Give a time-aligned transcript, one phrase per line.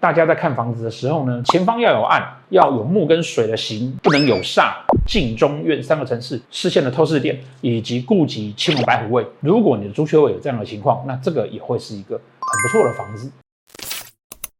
[0.00, 4.72] 大家在看房子的时候呢，前方要有岸，要有木跟水的形，不能有煞。
[5.06, 9.26] 进中院三个城市视线的透视点，以及顾及青龙白虎位。
[9.40, 13.30] 如果你的朱雀位有这样的情况，那这个也会是一个很不错的房子。